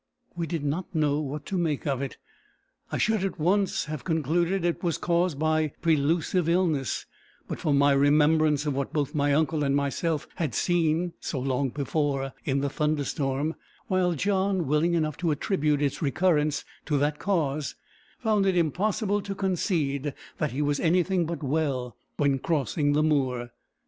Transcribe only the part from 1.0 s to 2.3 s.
what to make of it.